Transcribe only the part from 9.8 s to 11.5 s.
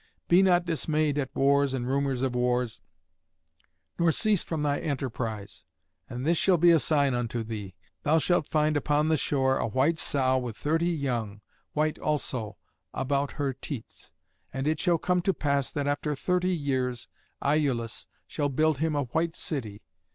sow with thirty young,